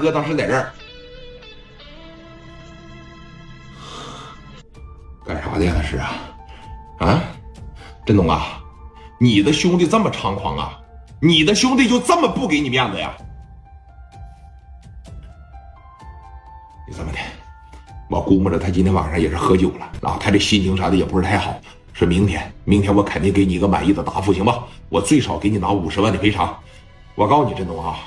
[0.00, 0.72] 哥当时在这儿
[5.24, 5.72] 干啥的呀？
[5.76, 6.10] 他是啊
[6.98, 7.22] 啊，
[8.04, 8.60] 振东啊，
[9.20, 10.76] 你的兄弟这么猖狂啊？
[11.20, 13.14] 你的兄弟就这么不给你面子呀？
[16.88, 17.18] 你这么的，
[18.08, 21.60] 我估摸着他今天晚上也是喝酒了啊，他这心情啥的也不是太好。
[21.92, 24.64] 说明天，明天我肯定给你一个满意的答复，行吧？
[24.88, 26.58] 我最少给你拿五十万的赔偿。
[27.14, 27.98] 我告诉你，振东啊，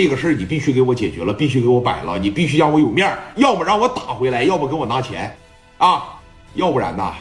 [0.00, 5.36] 这个事儿你必须给我解决了，必须给我摆了，你必须让我有面要么让我打回来，要不给我拿钱
[5.78, 6.20] 啊，
[6.54, 7.12] 要不然呢，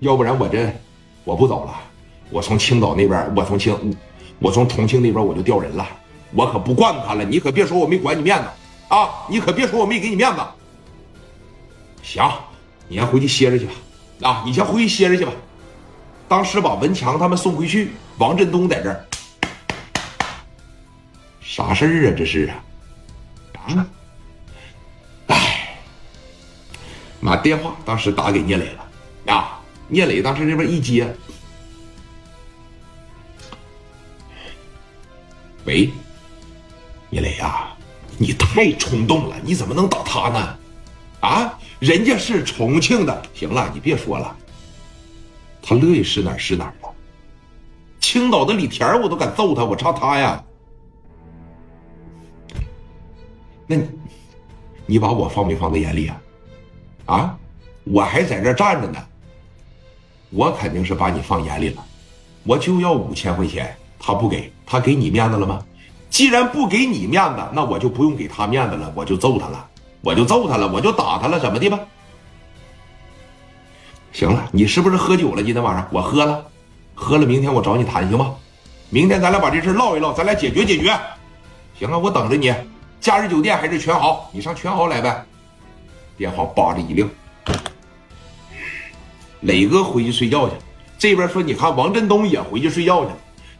[0.00, 0.70] 要不然我这
[1.24, 1.72] 我不走了，
[2.28, 3.96] 我从青岛那边，我从青，
[4.40, 5.88] 我从重庆那边我就调人了，
[6.34, 8.44] 我可不惯他了，你可别说我没管你面子。
[8.94, 9.08] 啊！
[9.26, 10.40] 你可别说我没给你面子。
[12.02, 12.22] 行，
[12.88, 13.72] 你先回去歇着去吧。
[14.20, 15.32] 啊，你先回去歇着去吧。
[16.28, 19.06] 当时把文强他们送回去，王振东在这儿，
[21.52, 22.14] 啥事儿啊？
[22.16, 22.64] 这是啊？
[23.66, 23.86] 啊？
[25.26, 25.76] 哎，
[27.20, 29.34] 妈，电话当时打给聂磊了。
[29.34, 31.14] 啊，聂磊当时这边一接，
[35.66, 35.90] 喂，
[37.10, 37.68] 聂磊呀。
[38.16, 40.58] 你太冲动了，你怎么能打他呢？
[41.20, 43.22] 啊，人家是重庆的。
[43.34, 44.34] 行了，你别说了。
[45.60, 46.88] 他乐意是哪是哪了。
[48.00, 50.42] 青岛的李田我都敢揍他，我差他呀？
[53.76, 53.88] 那，
[54.86, 56.20] 你把我放没放在眼里啊？
[57.06, 57.38] 啊，
[57.84, 58.98] 我还在这站着呢。
[60.30, 61.84] 我肯定是把你放眼里了。
[62.44, 65.62] 我就要五千块钱，他不给，他给你面子了吗？
[66.10, 69.66] 既然不给你面子，那我就不用给他面子了，我就揍他了，
[70.00, 71.78] 我就揍他了，我就打他了，怎么的吧？
[74.12, 75.42] 行了，你是不是喝酒了？
[75.42, 76.44] 今天晚上我喝了，
[76.94, 78.34] 喝了，明天我找你谈行吗？
[78.90, 80.94] 明天咱俩把这事唠一唠，咱俩解决解决。
[81.78, 82.52] 行啊，我等着你。
[83.02, 84.30] 假日酒店还是全豪？
[84.30, 85.26] 你上全豪来呗。
[86.16, 87.04] 电话叭的一撂。
[89.40, 90.54] 磊哥回去睡觉去。
[91.00, 93.10] 这边说，你看王振东也回去睡觉去。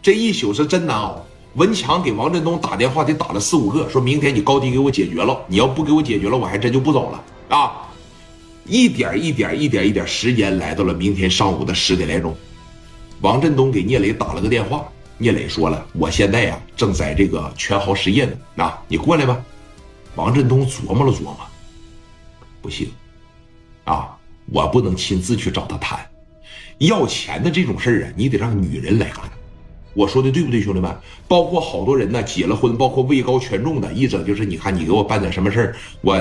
[0.00, 1.20] 这一宿是真难熬。
[1.54, 5.36] 文强给王振东打电话，得打了四五个，说明天你高低给我解决了。
[5.48, 7.88] 你要不给我解决了，我还真就不走了啊！
[8.64, 12.32] 一点一点一点一点，时间来到了明天上午的十点来钟。
[13.20, 14.86] 王振东给聂磊打了个电话，
[15.22, 19.40] 聂磊说了：“我现在呀，正在这个全豪实业呢，啊，你过来吧。”
[20.16, 21.38] 王振东琢磨了琢磨，
[22.60, 22.90] 不行，
[23.84, 26.04] 啊，我不能亲自去找他谈，
[26.78, 29.20] 要钱的这种事儿啊，你得让女人来干。
[29.94, 30.92] 我说的对不对，兄弟们？
[31.28, 36.20] 包括好多人呢，结了婚，包括位高权重的，一整就是你看，你给我办点什么事儿，我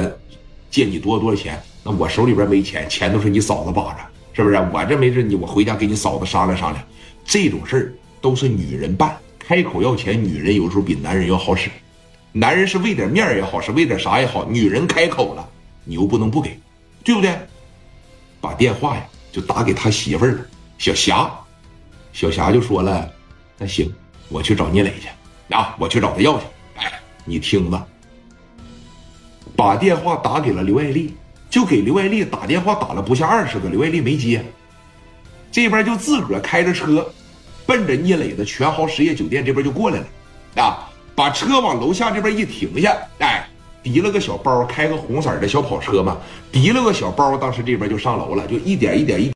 [0.70, 4.00] 借你多少多少钱，那我手里边没钱，钱都是你嫂子把着，
[4.34, 4.56] 是不是？
[4.72, 6.82] 我这没事，你我回家跟你嫂子商量商量，
[7.26, 11.70] 这种事儿都是女人办，开口要钱，女人有时候比男人要好使，
[12.32, 15.50] 男人是为点面也好，是为点啥也好，女人开口了，
[15.84, 16.58] 你又不能不给，
[17.04, 17.36] 对不对？
[18.40, 20.46] 把电话呀就打给他媳妇儿了，
[20.78, 21.30] 小霞，
[22.14, 23.12] 小霞就说了。
[23.58, 23.94] 那行，
[24.30, 26.46] 我去找聂磊去，啊，我去找他要去。
[26.78, 26.92] 哎，
[27.26, 27.88] 你听着，
[29.56, 31.14] 把电话打给了刘爱丽，
[31.50, 34.44] 就给刘爱丽打电话打了不下二十个，刘爱丽没接。
[35.52, 37.08] 这边就自个儿开着车，
[37.72, 43.48] 奔着聂磊的全豪实业酒店这边就过来了，啊，把车往楼下这边一停下，哎，
[43.82, 46.18] 提了个小包，开个红色的小跑车嘛，
[46.52, 49.30] 提了个小包，当时这边就上楼了，就一点一点一。